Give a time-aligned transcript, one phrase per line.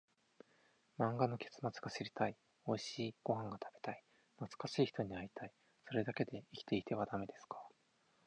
[0.97, 4.03] 漫画の結末が知りたい、おいしいご飯が食べたい、
[4.39, 5.53] 懐かしい人に会いたい、
[5.85, 7.61] それだけで生きていてはダメですか？